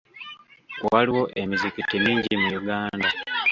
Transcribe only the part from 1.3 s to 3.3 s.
emizikiti mingi mu Uganda.